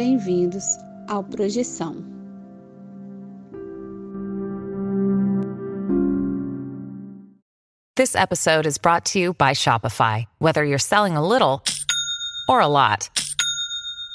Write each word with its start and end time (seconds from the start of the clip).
bem-vindos 0.00 0.78
ao 1.10 1.22
Projeção. 1.22 2.02
This 7.96 8.16
episode 8.16 8.64
is 8.64 8.78
brought 8.78 9.04
to 9.12 9.18
you 9.18 9.34
by 9.34 9.52
Shopify. 9.52 10.24
Whether 10.38 10.64
you're 10.64 10.78
selling 10.78 11.18
a 11.18 11.28
little 11.28 11.62
or 12.48 12.62
a 12.62 12.66
lot, 12.66 13.10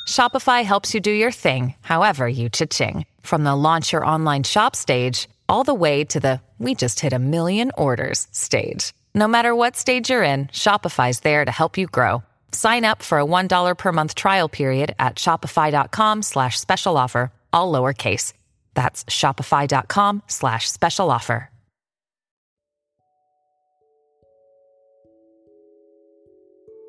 Shopify 0.07 0.63
helps 0.63 0.95
you 0.95 0.99
do 0.99 1.11
your 1.11 1.29
thing, 1.29 1.75
however 1.81 2.27
you 2.27 2.49
cha-ching. 2.49 3.05
From 3.21 3.43
the 3.43 3.55
launch 3.55 3.93
your 3.93 4.03
online 4.03 4.41
shop 4.41 4.75
stage, 4.75 5.29
all 5.47 5.63
the 5.63 5.75
way 5.75 6.03
to 6.05 6.19
the 6.19 6.41
we 6.57 6.73
just 6.73 6.99
hit 6.99 7.13
a 7.13 7.19
million 7.19 7.71
orders 7.77 8.27
stage. 8.31 8.91
No 9.13 9.27
matter 9.27 9.53
what 9.53 9.75
stage 9.75 10.09
you're 10.09 10.23
in, 10.23 10.47
Shopify's 10.47 11.19
there 11.19 11.45
to 11.45 11.51
help 11.51 11.77
you 11.77 11.85
grow. 11.85 12.23
Sign 12.55 12.85
up 12.85 13.03
for 13.03 13.19
a 13.19 13.25
$1 13.25 13.77
per 13.77 13.91
month 13.91 14.15
trial 14.15 14.47
period 14.47 14.95
at 14.97 15.15
shopify.com 15.15 16.21
slash 16.21 16.57
special 16.57 16.95
offer, 16.95 17.33
all 17.51 17.69
lowercase. 17.69 18.31
That's 18.73 19.03
shopify.com 19.03 20.23
slash 20.27 20.71
special 20.71 21.11
offer. 21.11 21.49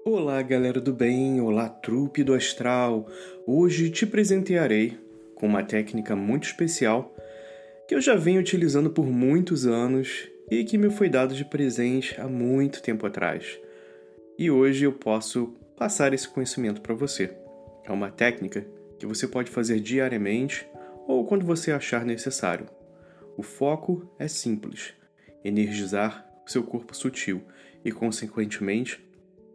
Olá, 0.05 0.41
galera 0.41 0.81
do 0.81 0.93
bem, 0.93 1.41
olá, 1.41 1.69
trupe 1.69 2.23
do 2.23 2.33
astral. 2.33 3.09
Hoje 3.45 3.91
te 3.91 4.07
presentearei 4.07 4.97
com 5.35 5.49
uma 5.49 5.65
técnica 5.65 6.15
muito 6.15 6.45
especial 6.45 7.13
que 7.89 7.95
eu 7.97 8.01
já 8.01 8.15
venho 8.15 8.41
utilizando 8.41 8.89
por 8.89 9.05
muitos 9.05 9.67
anos 9.67 10.29
e 10.49 10.63
que 10.63 10.79
me 10.79 10.91
foi 10.91 11.09
dado 11.09 11.35
de 11.35 11.45
presente 11.45 12.15
há 12.21 12.29
muito 12.29 12.81
tempo 12.81 13.05
atrás. 13.05 13.59
E 14.39 14.51
hoje 14.51 14.85
eu 14.85 14.93
posso 14.93 15.55
passar 15.79 16.13
esse 16.13 16.29
conhecimento 16.29 16.83
para 16.83 16.95
você. 16.95 17.35
É 17.85 17.91
uma 17.91 18.11
técnica 18.11 18.67
que 18.99 19.07
você 19.07 19.27
pode 19.27 19.51
fazer 19.51 19.81
diariamente 19.81 20.69
ou 21.07 21.25
quando 21.25 21.47
você 21.47 21.73
achar 21.73 22.05
necessário. 22.05 22.67
O 23.35 23.43
foco 23.43 24.15
é 24.19 24.29
simples: 24.29 24.93
energizar 25.43 26.27
o 26.47 26.51
seu 26.51 26.63
corpo 26.63 26.95
sutil 26.95 27.43
e, 27.83 27.91
consequentemente, 27.91 29.03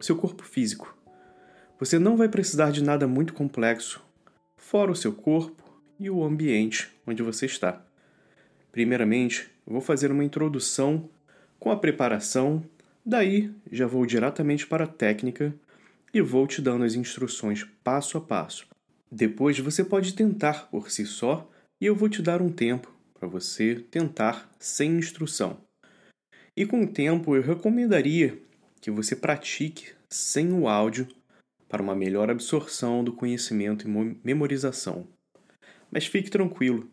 seu 0.00 0.16
corpo 0.16 0.42
físico. 0.42 0.96
Você 1.78 1.96
não 1.96 2.16
vai 2.16 2.28
precisar 2.28 2.72
de 2.72 2.82
nada 2.82 3.06
muito 3.06 3.34
complexo, 3.34 4.04
fora 4.56 4.90
o 4.90 4.96
seu 4.96 5.12
corpo 5.12 5.62
e 5.98 6.10
o 6.10 6.24
ambiente 6.24 6.90
onde 7.06 7.22
você 7.22 7.46
está. 7.46 7.84
Primeiramente, 8.72 9.48
vou 9.64 9.80
fazer 9.80 10.10
uma 10.10 10.24
introdução 10.24 11.08
com 11.60 11.70
a 11.70 11.76
preparação, 11.76 12.64
daí 13.04 13.52
já 13.70 13.86
vou 13.86 14.06
diretamente 14.06 14.66
para 14.66 14.84
a 14.84 14.88
técnica 14.88 15.54
e 16.12 16.20
vou 16.20 16.46
te 16.46 16.60
dando 16.60 16.84
as 16.84 16.94
instruções 16.94 17.64
passo 17.82 18.18
a 18.18 18.20
passo. 18.20 18.66
Depois 19.10 19.58
você 19.58 19.84
pode 19.84 20.14
tentar 20.14 20.68
por 20.70 20.90
si 20.90 21.04
só 21.06 21.50
e 21.80 21.86
eu 21.86 21.94
vou 21.94 22.08
te 22.08 22.22
dar 22.22 22.40
um 22.40 22.50
tempo 22.50 22.92
para 23.14 23.28
você 23.28 23.76
tentar 23.90 24.50
sem 24.58 24.98
instrução. 24.98 25.58
E 26.56 26.66
com 26.66 26.82
o 26.82 26.86
tempo 26.86 27.34
eu 27.34 27.42
recomendaria 27.42 28.38
que 28.80 28.90
você 28.90 29.16
pratique 29.16 29.92
sem 30.08 30.52
o 30.52 30.68
áudio 30.68 31.08
para 31.68 31.82
uma 31.82 31.94
melhor 31.94 32.30
absorção 32.30 33.02
do 33.02 33.12
conhecimento 33.12 33.88
e 33.88 34.18
memorização. 34.22 35.06
Mas 35.90 36.06
fique 36.06 36.30
tranquilo, 36.30 36.90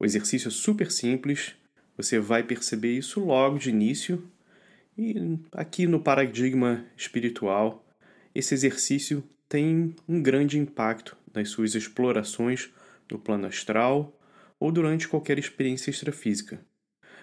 o 0.00 0.04
exercício 0.04 0.48
é 0.48 0.50
super 0.50 0.90
simples, 0.90 1.54
você 1.96 2.18
vai 2.18 2.42
perceber 2.42 2.96
isso 2.96 3.20
logo 3.20 3.58
de 3.58 3.70
início. 3.70 4.26
E 4.96 5.14
aqui 5.52 5.86
no 5.86 6.00
paradigma 6.00 6.84
espiritual, 6.96 7.84
esse 8.34 8.52
exercício 8.52 9.24
tem 9.48 9.94
um 10.06 10.22
grande 10.22 10.58
impacto 10.58 11.16
nas 11.34 11.48
suas 11.48 11.74
explorações 11.74 12.70
no 13.10 13.18
plano 13.18 13.46
astral 13.46 14.18
ou 14.60 14.70
durante 14.70 15.08
qualquer 15.08 15.38
experiência 15.38 15.90
extrafísica. 15.90 16.60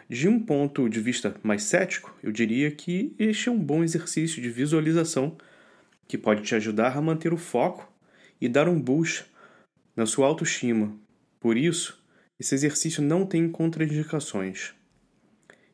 De 0.09 0.28
um 0.28 0.44
ponto 0.44 0.90
de 0.90 1.00
vista 1.00 1.35
mais 1.44 1.63
cético, 1.63 2.16
eu 2.24 2.31
diria 2.31 2.72
que 2.72 3.13
este 3.19 3.50
é 3.50 3.52
um 3.52 3.59
bom 3.59 3.84
exercício 3.84 4.41
de 4.41 4.50
visualização 4.50 5.38
que 6.07 6.18
pode 6.18 6.41
te 6.41 6.56
ajudar 6.56 6.97
a 6.97 7.01
manter 7.01 7.31
o 7.31 7.38
foco 7.38 7.91
e 8.41 8.50
dar 8.50 8.68
um 8.68 8.81
boost 8.81 9.25
na 9.96 10.07
sua 10.07 10.25
autoestima. 10.25 10.91
Por 11.40 11.56
isso, 11.56 12.03
esse 12.40 12.56
exercício 12.56 13.03
não 13.03 13.25
tem 13.25 13.47
contraindicações. 13.47 14.74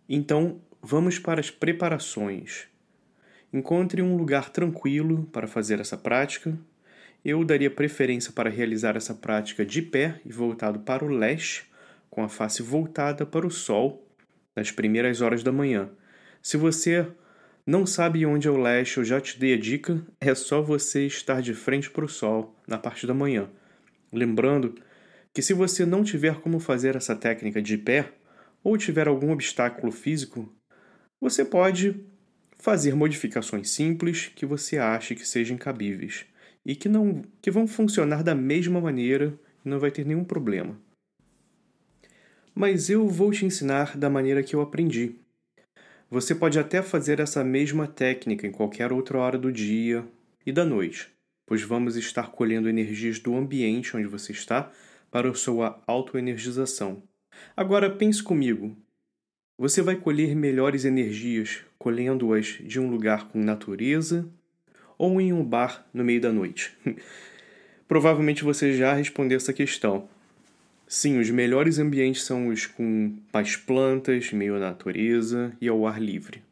Então, 0.09 0.59
vamos 0.85 1.17
para 1.17 1.39
as 1.39 1.49
preparações. 1.49 2.67
Encontre 3.51 4.03
um 4.03 4.15
lugar 4.15 4.51
tranquilo 4.51 5.27
para 5.33 5.47
fazer 5.47 5.79
essa 5.79 5.97
prática. 5.97 6.55
Eu 7.23 7.43
daria 7.43 7.71
preferência 7.71 8.31
para 8.31 8.51
realizar 8.51 8.95
essa 8.95 9.15
prática 9.15 9.65
de 9.65 9.81
pé 9.81 10.21
e 10.23 10.31
voltado 10.31 10.79
para 10.79 11.03
o 11.03 11.07
leste, 11.07 11.65
com 12.07 12.23
a 12.23 12.29
face 12.29 12.61
voltada 12.61 13.25
para 13.25 13.47
o 13.47 13.49
sol 13.49 14.07
nas 14.55 14.69
primeiras 14.69 15.21
horas 15.21 15.41
da 15.41 15.51
manhã. 15.51 15.89
Se 16.39 16.55
você 16.55 17.07
não 17.65 17.87
sabe 17.87 18.23
onde 18.23 18.47
é 18.47 18.51
o 18.51 18.61
leste, 18.61 18.99
eu 18.99 19.03
já 19.03 19.19
te 19.19 19.39
dei 19.39 19.55
a 19.55 19.59
dica, 19.59 20.05
é 20.21 20.35
só 20.35 20.61
você 20.61 21.07
estar 21.07 21.41
de 21.41 21.55
frente 21.55 21.89
para 21.89 22.05
o 22.05 22.09
sol 22.09 22.55
na 22.67 22.77
parte 22.77 23.07
da 23.07 23.13
manhã. 23.13 23.49
Lembrando 24.13 24.75
que 25.33 25.41
se 25.41 25.51
você 25.51 25.83
não 25.83 26.03
tiver 26.03 26.35
como 26.41 26.59
fazer 26.59 26.95
essa 26.95 27.15
técnica 27.15 27.59
de 27.59 27.75
pé 27.75 28.13
ou 28.63 28.77
tiver 28.77 29.07
algum 29.07 29.31
obstáculo 29.31 29.91
físico, 29.91 30.53
você 31.29 31.43
pode 31.43 31.95
fazer 32.57 32.95
modificações 32.95 33.69
simples 33.69 34.31
que 34.35 34.45
você 34.45 34.77
ache 34.77 35.15
que 35.15 35.27
sejam 35.27 35.57
cabíveis 35.57 36.25
e 36.65 36.75
que 36.75 36.87
não 36.87 37.21
que 37.41 37.51
vão 37.51 37.67
funcionar 37.67 38.23
da 38.23 38.33
mesma 38.33 38.79
maneira 38.79 39.37
e 39.65 39.69
não 39.69 39.79
vai 39.79 39.91
ter 39.91 40.05
nenhum 40.05 40.23
problema 40.23 40.79
mas 42.55 42.89
eu 42.89 43.05
vou 43.09 43.31
te 43.31 43.45
ensinar 43.45 43.97
da 43.97 44.09
maneira 44.09 44.41
que 44.41 44.55
eu 44.55 44.61
aprendi. 44.61 45.15
Você 46.09 46.33
pode 46.33 46.57
até 46.57 46.81
fazer 46.81 47.19
essa 47.19 47.43
mesma 47.43 47.85
técnica 47.85 48.47
em 48.47 48.51
qualquer 48.51 48.93
outra 48.93 49.17
hora 49.17 49.37
do 49.37 49.51
dia 49.51 50.05
e 50.45 50.53
da 50.53 50.63
noite, 50.63 51.11
pois 51.45 51.61
vamos 51.61 51.97
estar 51.97 52.31
colhendo 52.31 52.69
energias 52.69 53.19
do 53.19 53.35
ambiente 53.35 53.97
onde 53.97 54.07
você 54.07 54.31
está 54.31 54.71
para 55.11 55.29
a 55.29 55.33
sua 55.33 55.83
autoenergização. 55.85 57.03
Agora 57.57 57.89
pense 57.89 58.23
comigo. 58.23 58.77
Você 59.57 59.81
vai 59.81 59.95
colher 59.95 60.35
melhores 60.35 60.85
energias 60.85 61.61
colhendo-as 61.77 62.59
de 62.61 62.79
um 62.79 62.89
lugar 62.89 63.29
com 63.29 63.39
natureza 63.39 64.27
ou 64.97 65.19
em 65.21 65.31
um 65.31 65.43
bar 65.43 65.87
no 65.93 66.03
meio 66.03 66.19
da 66.19 66.31
noite? 66.31 66.77
Provavelmente 67.87 68.43
você 68.43 68.73
já 68.73 68.93
respondeu 68.93 69.37
essa 69.37 69.53
questão, 69.53 70.09
Sim, 70.87 71.19
os 71.19 71.31
melhores 71.31 71.79
ambientes 71.79 72.23
são 72.23 72.49
os 72.49 72.67
com 72.67 73.15
mais 73.33 73.55
plantas, 73.55 74.31
meio 74.31 74.59
natureza 74.59 75.51
e 75.59 75.67
ao 75.67 75.87
ar 75.87 75.99
livre. 75.99 76.43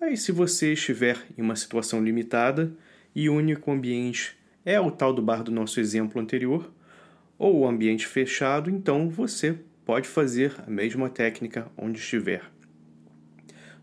Mas 0.00 0.22
se 0.22 0.32
você 0.32 0.72
estiver 0.72 1.24
em 1.38 1.42
uma 1.42 1.54
situação 1.54 2.02
limitada 2.02 2.72
e 3.14 3.28
o 3.28 3.34
único 3.34 3.70
ambiente 3.70 4.36
é 4.64 4.80
o 4.80 4.90
tal 4.90 5.12
do 5.12 5.22
bar 5.22 5.44
do 5.44 5.52
nosso 5.52 5.78
exemplo 5.78 6.20
anterior, 6.20 6.68
ou 7.38 7.60
o 7.60 7.68
ambiente 7.68 8.08
fechado, 8.08 8.68
então 8.68 9.08
você 9.08 9.56
pode 9.86 10.08
fazer 10.08 10.52
a 10.66 10.68
mesma 10.68 11.08
técnica 11.08 11.70
onde 11.78 12.00
estiver. 12.00 12.42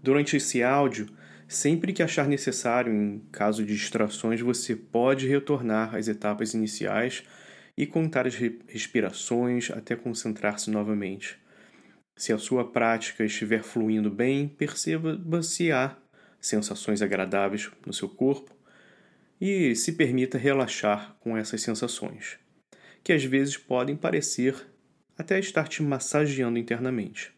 Durante 0.04 0.36
esse 0.36 0.62
áudio, 0.62 1.08
sempre 1.48 1.94
que 1.94 2.04
achar 2.04 2.28
necessário, 2.28 2.94
em 2.94 3.20
caso 3.32 3.66
de 3.66 3.74
distrações, 3.74 4.42
você 4.42 4.76
pode 4.76 5.30
retornar 5.30 5.96
às 5.96 6.10
etapas 6.10 6.54
iniciais 6.54 7.24
e 7.78 7.88
contar 7.88 8.28
as 8.28 8.36
respirações 8.36 9.72
até 9.72 9.96
concentrar-se 9.96 10.70
novamente. 10.70 11.42
Se 12.18 12.34
a 12.34 12.38
sua 12.38 12.70
prática 12.70 13.24
estiver 13.24 13.64
fluindo 13.64 14.12
bem, 14.12 14.48
perceba 14.48 15.18
se 15.42 15.72
há 15.72 15.96
sensações 16.40 17.02
agradáveis 17.02 17.72
no 17.86 17.94
seu 17.94 18.10
corpo 18.10 18.54
e 19.40 19.74
se 19.74 19.94
permita 19.94 20.38
relaxar 20.38 21.16
com 21.22 21.38
essas 21.38 21.62
sensações, 21.62 22.38
que 23.02 23.14
às 23.14 23.24
vezes 23.24 23.56
podem 23.56 23.96
parecer 23.96 24.73
até 25.18 25.40
estar 25.40 25.68
te 25.68 25.82
massageando 25.84 26.58
internamente. 26.58 27.32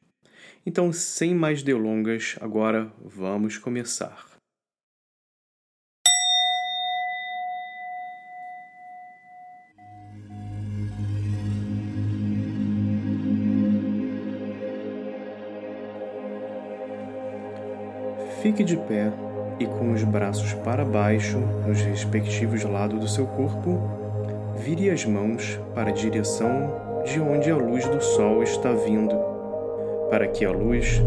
Então, 0.66 0.92
sem 0.92 1.36
mais 1.36 1.62
delongas, 1.62 2.36
agora 2.42 2.92
vamos 3.04 3.58
começar. 3.58 4.26
Fique 18.42 18.64
de 18.64 18.78
pé 18.78 19.12
e 19.60 19.66
com 19.66 19.92
os 19.92 20.04
braços 20.04 20.54
para 20.54 20.86
baixo 20.86 21.40
nos 21.68 21.82
respectivos 21.82 22.64
lados 22.64 23.00
do 23.00 23.08
seu 23.08 23.26
corpo, 23.26 23.80
vire 24.58 24.90
as 24.90 25.04
mãos 25.04 25.60
para 25.74 25.90
a 25.90 25.94
direção 25.94 26.85
de 27.06 27.20
onde 27.20 27.52
a 27.52 27.56
luz 27.56 27.86
do 27.86 28.02
sol 28.02 28.42
está 28.42 28.72
vindo, 28.72 29.16
para 30.10 30.28
que 30.28 30.44
a 30.44 30.52
luz 30.52 31.02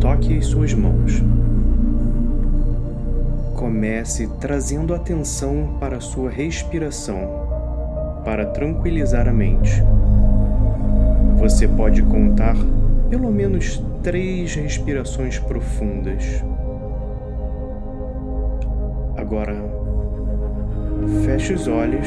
toque 0.00 0.36
as 0.36 0.46
suas 0.46 0.74
mãos. 0.74 1.22
Comece 3.54 4.28
trazendo 4.40 4.92
atenção 4.92 5.76
para 5.78 5.98
a 5.98 6.00
sua 6.00 6.30
respiração. 6.30 7.48
para 8.24 8.44
tranquilizar 8.44 9.26
a 9.26 9.32
mente. 9.32 9.82
Você 11.38 11.66
pode 11.66 12.02
contar 12.02 12.54
pelo 13.08 13.32
menos 13.32 13.82
três 14.02 14.54
respirações 14.54 15.38
profundas. 15.38 16.44
Agora, 19.16 19.56
feche 21.24 21.54
os 21.54 21.66
olhos 21.66 22.06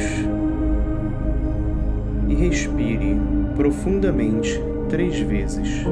e 2.34 2.48
respire 2.48 3.16
profundamente 3.54 4.60
três 4.88 5.18
vezes. 5.20 5.84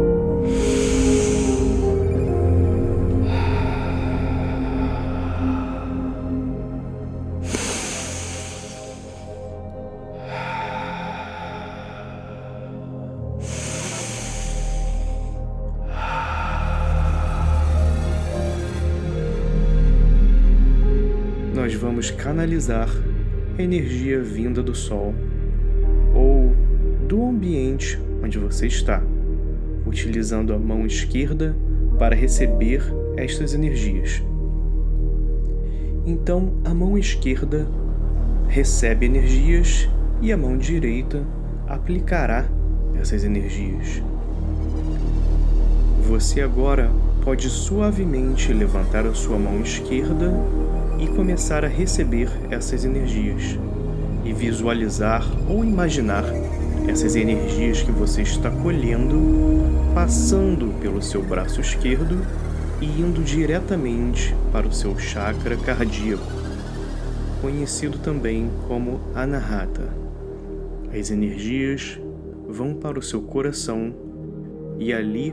nós 21.55 21.75
vamos 21.75 22.11
canalizar 22.11 22.89
a 23.57 23.63
energia 23.63 24.21
vinda 24.21 24.61
do 24.61 24.75
Sol 24.75 25.15
ambiente 27.33 27.99
onde 28.23 28.39
você 28.39 28.67
está, 28.67 29.03
utilizando 29.87 30.53
a 30.53 30.59
mão 30.59 30.87
esquerda 30.87 31.57
para 31.99 32.15
receber 32.15 32.83
estas 33.17 33.55
energias. 33.55 34.23
Então, 36.05 36.55
a 36.65 36.75
mão 36.75 36.99
esquerda 36.99 37.67
recebe 38.49 39.07
energias 39.07 39.89
e 40.21 40.33
a 40.33 40.37
mão 40.37 40.59
direita 40.59 41.25
aplicará 41.67 42.47
essas 43.01 43.25
energias. 43.25 44.03
Você 46.09 46.43
agora 46.43 46.91
pode 47.25 47.49
suavemente 47.49 48.53
levantar 48.53 49.07
a 49.07 49.15
sua 49.15 49.39
mão 49.39 49.61
esquerda 49.61 50.33
e 50.99 51.07
começar 51.07 51.65
a 51.65 51.69
receber 51.69 52.29
essas 52.51 52.85
energias 52.85 53.59
e 54.25 54.33
visualizar 54.33 55.25
ou 55.49 55.65
imaginar 55.65 56.25
essas 56.89 57.17
energias 57.17 57.83
que 57.83 57.93
você 57.93 58.23
está 58.23 58.51
colhendo 58.51 59.19
passando 59.95 60.75
pelo 60.81 61.01
seu 61.03 61.23
braço 61.23 61.61
esquerdo 61.61 62.27
e 62.81 62.87
indo 63.01 63.23
diretamente 63.23 64.35
para 64.51 64.67
o 64.67 64.73
seu 64.73 64.99
chakra 64.99 65.57
cardíaco, 65.57 66.25
conhecido 67.41 67.99
também 67.99 68.51
como 68.67 69.01
Anahata. 69.15 69.89
As 70.93 71.11
energias 71.11 72.01
vão 72.49 72.75
para 72.75 72.99
o 72.99 73.03
seu 73.03 73.23
coração 73.23 73.95
e 74.79 74.93
ali 74.93 75.33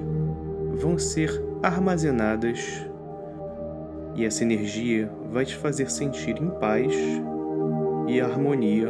vão 0.76 1.00
ser 1.00 1.42
armazenadas 1.64 2.86
e 4.16 4.26
essa 4.26 4.44
energia 4.44 5.10
vai 5.32 5.46
te 5.46 5.56
fazer 5.56 5.90
sentir 5.90 6.42
em 6.42 6.50
paz 6.60 6.94
e 8.08 8.20
harmonia 8.20 8.88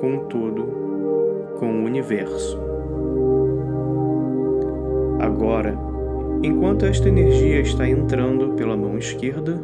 com 0.00 0.16
o 0.16 0.24
todo, 0.24 0.83
com 1.58 1.66
o 1.66 1.84
universo. 1.84 2.58
Agora, 5.20 5.76
enquanto 6.42 6.84
esta 6.84 7.08
energia 7.08 7.60
está 7.60 7.88
entrando 7.88 8.54
pela 8.54 8.76
mão 8.76 8.98
esquerda, 8.98 9.60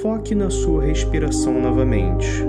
foque 0.00 0.34
na 0.34 0.50
sua 0.50 0.84
respiração 0.84 1.60
novamente. 1.60 2.44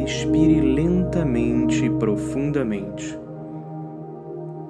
Respire 0.00 0.60
lentamente 0.60 1.84
e 1.84 1.90
profundamente. 1.90 3.18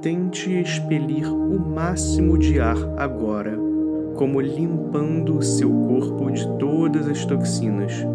Tente 0.01 0.51
expelir 0.61 1.33
o 1.33 1.61
máximo 1.61 2.37
de 2.37 2.59
ar 2.59 2.77
agora, 2.97 3.57
como 4.23 4.41
limpando 4.41 5.39
o 5.39 5.43
seu 5.43 5.69
corpo 5.69 6.31
de 6.31 6.47
todas 6.57 7.09
as 7.09 7.27
toxinas. 7.27 8.07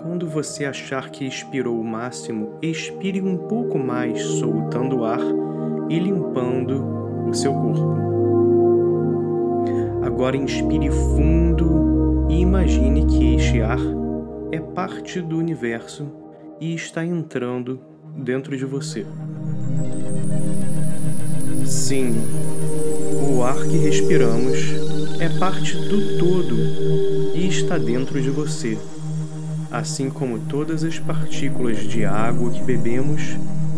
Quando 0.00 0.26
você 0.26 0.64
achar 0.64 1.10
que 1.10 1.26
expirou 1.26 1.78
o 1.78 1.84
máximo, 1.84 2.54
expire 2.62 3.20
um 3.20 3.36
pouco 3.36 3.78
mais, 3.78 4.22
soltando 4.22 5.00
o 5.00 5.04
ar 5.04 5.20
e 5.90 5.98
limpando 5.98 7.28
o 7.28 7.34
seu 7.34 7.52
corpo. 7.52 7.98
Agora 10.06 10.38
inspire 10.38 10.90
fundo 10.90 12.28
e 12.30 12.40
imagine 12.40 13.04
que 13.04 13.34
este 13.34 13.60
ar 13.60 13.78
é 14.50 14.58
parte 14.58 15.20
do 15.20 15.36
universo 15.36 16.06
e 16.58 16.74
está 16.74 17.04
entrando 17.04 17.78
dentro 18.16 18.56
de 18.56 18.64
você. 18.64 19.04
Sim, 21.66 22.14
o 23.22 23.42
ar 23.42 23.62
que 23.64 23.76
respiramos 23.76 24.58
é 25.18 25.28
parte 25.38 25.76
do 25.76 26.18
todo 26.18 26.56
e 27.34 27.46
está 27.48 27.76
dentro 27.76 28.20
de 28.20 28.30
você, 28.30 28.78
assim 29.70 30.08
como 30.08 30.38
todas 30.38 30.82
as 30.82 30.98
partículas 30.98 31.78
de 31.78 32.04
água 32.04 32.50
que 32.50 32.62
bebemos 32.62 33.36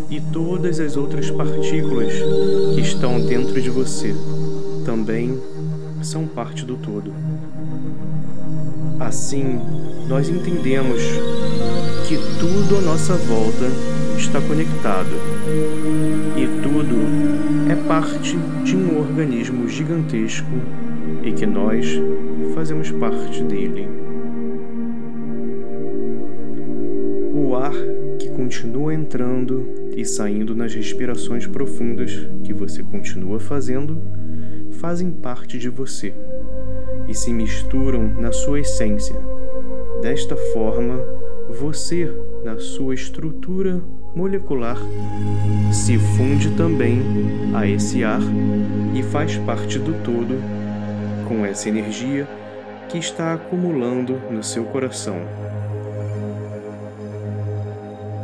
e 0.09 0.21
todas 0.21 0.79
as 0.79 0.95
outras 0.95 1.29
partículas 1.29 2.13
que 2.75 2.81
estão 2.81 3.19
dentro 3.25 3.61
de 3.61 3.69
você 3.69 4.15
também 4.85 5.39
são 6.01 6.27
parte 6.27 6.65
do 6.65 6.75
todo. 6.75 7.13
Assim, 8.99 9.59
nós 10.07 10.29
entendemos 10.29 11.01
que 12.07 12.17
tudo 12.39 12.77
à 12.77 12.81
nossa 12.81 13.15
volta 13.15 13.65
está 14.17 14.39
conectado 14.41 15.11
e 16.37 16.42
parte 17.93 18.35
de 18.63 18.75
um 18.75 18.97
organismo 18.97 19.69
gigantesco 19.69 20.49
e 21.23 21.31
que 21.31 21.45
nós 21.45 21.85
fazemos 22.55 22.89
parte 22.89 23.43
dele. 23.43 23.87
O 27.35 27.55
ar 27.55 27.71
que 28.17 28.31
continua 28.31 28.95
entrando 28.95 29.69
e 29.95 30.03
saindo 30.03 30.55
nas 30.55 30.73
respirações 30.73 31.45
profundas 31.45 32.27
que 32.43 32.51
você 32.51 32.81
continua 32.81 33.39
fazendo 33.39 34.01
fazem 34.71 35.11
parte 35.11 35.59
de 35.59 35.69
você 35.69 36.15
e 37.07 37.13
se 37.13 37.31
misturam 37.31 38.09
na 38.19 38.31
sua 38.31 38.61
essência. 38.61 39.19
Desta 40.01 40.35
forma, 40.51 40.99
você, 41.47 42.11
na 42.43 42.57
sua 42.57 42.95
estrutura 42.95 43.83
molecular, 44.15 44.77
se 45.71 45.97
funde 45.97 46.51
também 46.51 47.01
a 47.53 47.67
esse 47.67 48.03
ar 48.03 48.21
e 48.93 49.01
faz 49.01 49.37
parte 49.37 49.79
do 49.79 49.93
todo 50.03 50.39
com 51.27 51.45
essa 51.45 51.67
energia 51.67 52.27
que 52.89 52.97
está 52.97 53.33
acumulando 53.33 54.19
no 54.29 54.43
seu 54.43 54.65
coração. 54.65 55.17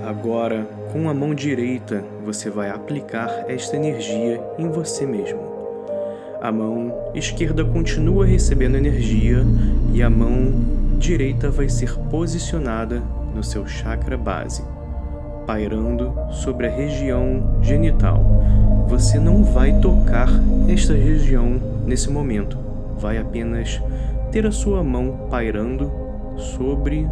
Agora, 0.05 0.67
com 0.91 1.09
a 1.09 1.13
mão 1.13 1.33
direita, 1.33 2.03
você 2.23 2.49
vai 2.49 2.69
aplicar 2.69 3.45
esta 3.47 3.75
energia 3.75 4.41
em 4.57 4.69
você 4.69 5.05
mesmo. 5.05 5.39
A 6.41 6.51
mão 6.51 7.11
esquerda 7.13 7.65
continua 7.65 8.25
recebendo 8.25 8.75
energia 8.75 9.43
e 9.93 10.01
a 10.01 10.09
mão 10.09 10.51
direita 10.97 11.49
vai 11.49 11.67
ser 11.67 11.97
posicionada 12.11 13.01
no 13.33 13.43
seu 13.43 13.65
chakra 13.65 14.17
base, 14.17 14.63
pairando 15.49 16.13
sobre 16.29 16.67
a 16.67 16.69
região 16.69 17.57
genital. 17.59 18.23
Você 18.87 19.17
não 19.17 19.43
vai 19.43 19.73
tocar 19.79 20.29
esta 20.67 20.93
região 20.93 21.59
nesse 21.87 22.07
momento, 22.11 22.55
vai 22.99 23.17
apenas 23.17 23.81
ter 24.31 24.45
a 24.45 24.51
sua 24.51 24.83
mão 24.83 25.27
pairando 25.27 25.91
sobre 26.37 27.07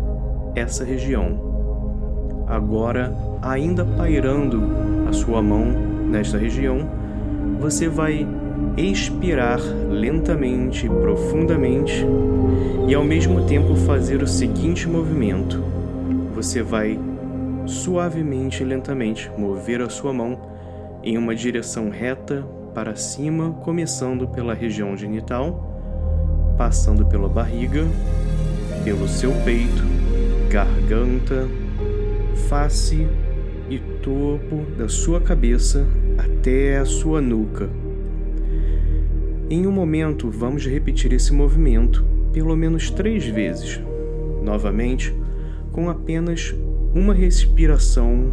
essa 0.54 0.86
região. 0.86 2.46
Agora, 2.46 3.12
ainda 3.42 3.84
pairando 3.84 4.62
a 5.10 5.14
sua 5.14 5.42
mão 5.42 5.66
nesta 6.08 6.38
região, 6.38 6.88
você 7.60 7.90
vai 7.90 8.28
expirar 8.78 9.60
lentamente, 9.90 10.88
profundamente 10.88 12.06
e 12.88 12.94
ao 12.94 13.04
mesmo 13.04 13.48
tempo 13.48 13.74
fazer 13.74 14.22
o 14.22 14.28
seguinte 14.28 14.88
movimento. 14.88 15.64
Você 16.36 16.62
vai 16.62 17.00
suavemente 17.68 18.64
e 18.64 18.66
lentamente 18.66 19.30
mover 19.38 19.82
a 19.82 19.90
sua 19.90 20.14
mão 20.14 20.40
em 21.04 21.18
uma 21.18 21.36
direção 21.36 21.90
reta 21.90 22.46
para 22.74 22.96
cima, 22.96 23.52
começando 23.64 24.28
pela 24.28 24.54
região 24.54 24.96
genital, 24.96 26.56
passando 26.58 27.06
pela 27.06 27.28
barriga, 27.28 27.84
pelo 28.84 29.08
seu 29.08 29.32
peito, 29.44 29.84
garganta, 30.50 31.48
face 32.48 33.08
e 33.70 33.80
topo 34.02 34.64
da 34.78 34.88
sua 34.88 35.20
cabeça 35.20 35.86
até 36.18 36.78
a 36.78 36.86
sua 36.86 37.22
nuca. 37.22 37.70
Em 39.50 39.66
um 39.66 39.72
momento, 39.72 40.30
vamos 40.30 40.66
repetir 40.66 41.14
esse 41.14 41.34
movimento 41.34 42.04
pelo 42.34 42.56
menos 42.56 42.92
três 42.92 43.26
vezes, 43.26 43.82
novamente, 44.44 45.16
com 45.72 45.90
apenas 45.90 46.54
uma 46.94 47.14
respiração 47.14 48.32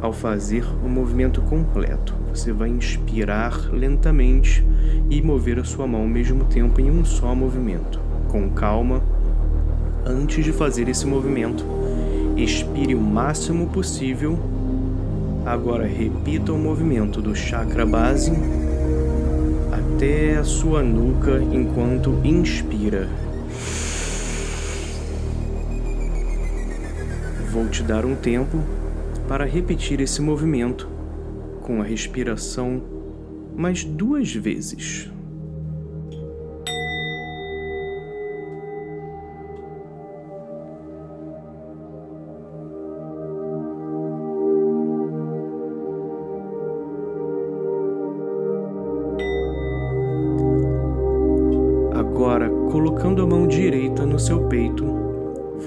ao 0.00 0.12
fazer 0.12 0.64
o 0.84 0.88
movimento 0.88 1.40
completo. 1.42 2.14
Você 2.34 2.52
vai 2.52 2.68
inspirar 2.68 3.70
lentamente 3.72 4.64
e 5.10 5.22
mover 5.22 5.58
a 5.58 5.64
sua 5.64 5.86
mão 5.86 6.02
ao 6.02 6.08
mesmo 6.08 6.44
tempo 6.44 6.80
em 6.80 6.90
um 6.90 7.04
só 7.04 7.34
movimento. 7.34 8.00
Com 8.28 8.50
calma, 8.50 9.02
antes 10.04 10.44
de 10.44 10.52
fazer 10.52 10.88
esse 10.88 11.06
movimento, 11.06 11.64
expire 12.36 12.94
o 12.94 13.00
máximo 13.00 13.68
possível. 13.68 14.38
Agora 15.44 15.86
repita 15.86 16.52
o 16.52 16.58
movimento 16.58 17.20
do 17.20 17.34
chakra 17.34 17.84
base 17.84 18.32
até 19.72 20.36
a 20.36 20.44
sua 20.44 20.82
nuca 20.82 21.40
enquanto 21.52 22.18
inspira. 22.24 23.08
Vou 27.52 27.68
te 27.68 27.82
dar 27.82 28.06
um 28.06 28.16
tempo 28.16 28.56
para 29.28 29.44
repetir 29.44 30.00
esse 30.00 30.22
movimento 30.22 30.88
com 31.60 31.82
a 31.82 31.84
respiração 31.84 32.82
mais 33.54 33.84
duas 33.84 34.34
vezes. 34.34 35.10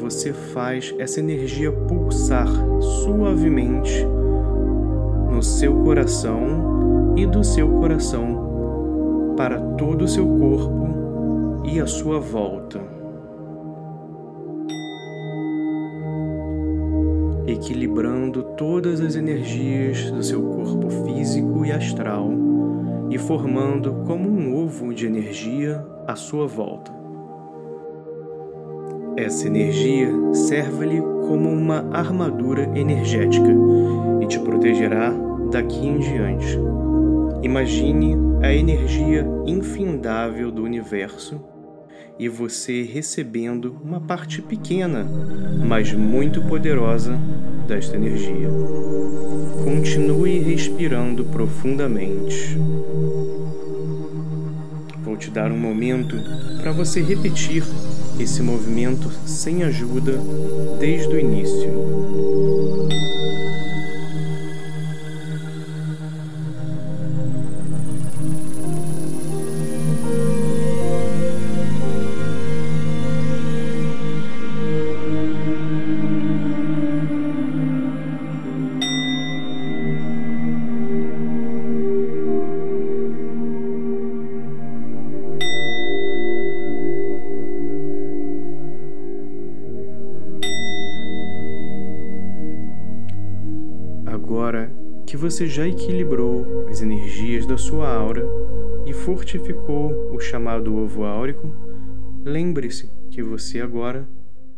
Você 0.05 0.31
faz 0.31 0.93
essa 0.99 1.19
energia 1.19 1.71
pulsar 1.71 2.47
suavemente 2.79 4.05
no 5.31 5.41
seu 5.41 5.73
coração 5.81 7.15
e 7.17 7.25
do 7.25 7.43
seu 7.43 7.67
coração 7.67 9.33
para 9.35 9.59
todo 9.59 10.03
o 10.03 10.07
seu 10.07 10.27
corpo 10.37 11.63
e 11.65 11.79
a 11.79 11.87
sua 11.87 12.19
volta. 12.19 12.79
Equilibrando 17.47 18.43
todas 18.55 19.01
as 19.01 19.15
energias 19.15 20.11
do 20.11 20.21
seu 20.21 20.39
corpo 20.43 20.87
físico 21.03 21.65
e 21.65 21.71
astral 21.71 22.29
e 23.09 23.17
formando 23.17 24.03
como 24.05 24.29
um 24.29 24.55
ovo 24.63 24.93
de 24.93 25.07
energia 25.07 25.83
à 26.05 26.15
sua 26.15 26.45
volta. 26.45 26.94
Essa 29.17 29.47
energia 29.47 30.11
serve-lhe 30.33 30.99
como 30.99 31.49
uma 31.49 31.89
armadura 31.93 32.69
energética 32.77 33.47
e 34.21 34.27
te 34.27 34.37
protegerá 34.39 35.13
daqui 35.49 35.87
em 35.87 35.99
diante. 35.99 36.59
Imagine 37.41 38.17
a 38.43 38.53
energia 38.53 39.25
infindável 39.45 40.51
do 40.51 40.63
universo 40.63 41.41
e 42.19 42.27
você 42.27 42.81
recebendo 42.81 43.77
uma 43.81 44.01
parte 44.01 44.41
pequena, 44.41 45.07
mas 45.65 45.93
muito 45.93 46.41
poderosa 46.41 47.17
desta 47.65 47.95
energia. 47.95 48.49
Continue 49.63 50.39
respirando 50.39 51.23
profundamente. 51.23 52.57
Vou 55.05 55.15
te 55.15 55.31
dar 55.31 55.53
um 55.53 55.57
momento 55.57 56.17
para 56.61 56.73
você 56.73 57.01
repetir 57.01 57.63
esse 58.19 58.41
movimento 58.41 59.11
sem 59.25 59.63
ajuda 59.63 60.19
desde 60.79 61.13
o 61.13 61.19
início. 61.19 62.34
Que 95.15 95.21
você 95.21 95.47
já 95.47 95.65
equilibrou 95.65 96.67
as 96.67 96.81
energias 96.81 97.45
da 97.45 97.57
sua 97.57 97.87
aura 97.87 98.27
e 98.85 98.91
fortificou 98.91 100.13
o 100.13 100.19
chamado 100.19 100.75
ovo 100.75 101.05
áurico, 101.05 101.55
lembre-se 102.25 102.89
que 103.09 103.23
você 103.23 103.61
agora 103.61 104.05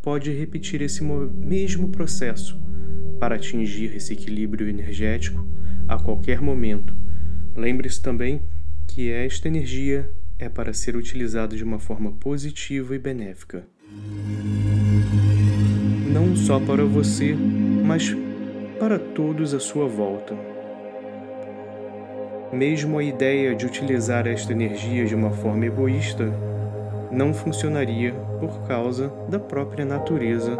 pode 0.02 0.32
repetir 0.32 0.82
esse 0.82 1.04
mesmo 1.04 1.90
processo 1.90 2.60
para 3.20 3.36
atingir 3.36 3.94
esse 3.94 4.12
equilíbrio 4.12 4.68
energético 4.68 5.46
a 5.86 5.96
qualquer 5.96 6.40
momento. 6.40 6.92
Lembre-se 7.54 8.02
também 8.02 8.42
que 8.88 9.12
esta 9.12 9.46
energia 9.46 10.10
é 10.40 10.48
para 10.48 10.72
ser 10.72 10.96
utilizada 10.96 11.54
de 11.56 11.62
uma 11.62 11.78
forma 11.78 12.10
positiva 12.10 12.96
e 12.96 12.98
benéfica. 12.98 13.64
Não 16.12 16.34
só 16.34 16.58
para 16.58 16.84
você, 16.84 17.32
mas 17.32 18.12
para 18.78 18.98
todos 18.98 19.52
à 19.54 19.58
sua 19.58 19.88
volta. 19.88 20.34
Mesmo 22.52 22.98
a 22.98 23.02
ideia 23.02 23.54
de 23.54 23.66
utilizar 23.66 24.26
esta 24.26 24.52
energia 24.52 25.04
de 25.04 25.14
uma 25.14 25.30
forma 25.30 25.66
egoísta 25.66 26.32
não 27.10 27.34
funcionaria 27.34 28.14
por 28.38 28.62
causa 28.68 29.12
da 29.28 29.38
própria 29.38 29.84
natureza 29.84 30.56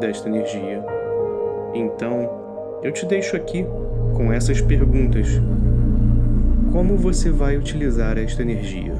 desta 0.00 0.28
energia. 0.28 0.82
Então, 1.74 2.80
eu 2.82 2.90
te 2.90 3.04
deixo 3.04 3.36
aqui 3.36 3.66
com 4.16 4.32
essas 4.32 4.60
perguntas. 4.60 5.28
Como 6.72 6.96
você 6.96 7.30
vai 7.30 7.56
utilizar 7.58 8.16
esta 8.16 8.42
energia? 8.42 8.94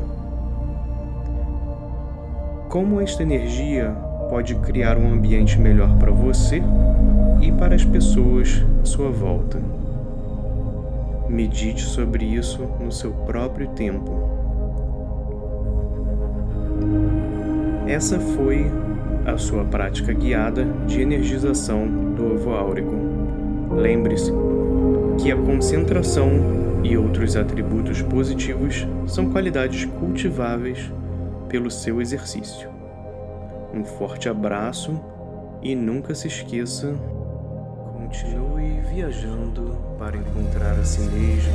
Como 2.69 3.01
esta 3.01 3.23
energia 3.23 3.97
pode 4.29 4.55
criar 4.57 4.97
um 4.97 5.13
ambiente 5.13 5.59
melhor 5.59 5.97
para 5.99 6.11
você 6.11 6.63
e 7.41 7.51
para 7.53 7.75
as 7.75 7.85
pessoas 7.85 8.65
à 8.83 8.85
sua 8.85 9.11
volta. 9.11 9.61
Medite 11.29 11.83
sobre 11.83 12.25
isso 12.25 12.63
no 12.81 12.91
seu 12.93 13.13
próprio 13.13 13.69
tempo. 13.69 14.29
Essa 17.87 18.21
foi 18.21 18.67
a 19.27 19.37
sua 19.37 19.65
prática 19.65 20.13
guiada 20.13 20.65
de 20.87 21.01
energização 21.01 21.87
do 21.87 22.35
ovo 22.35 22.53
áurico. 22.53 22.95
Lembre-se 23.71 24.33
que 25.19 25.33
a 25.33 25.37
concentração 25.37 26.31
e 26.83 26.97
outros 26.97 27.37
atributos 27.37 28.01
positivos 28.03 28.87
são 29.07 29.31
qualidades 29.31 29.85
cultiváveis 29.85 30.93
pelo 31.49 31.71
seu 31.71 32.01
exercício. 32.01 32.78
Um 33.73 33.85
forte 33.85 34.29
abraço 34.29 34.99
e 35.63 35.75
nunca 35.75 36.15
se 36.15 36.29
esqueça 36.29 36.95
Continue 37.93 38.81
viajando 38.81 39.79
para 39.99 40.17
encontrar 40.17 40.79
a 40.79 40.85
si 40.85 41.01
mesmo 41.01 41.53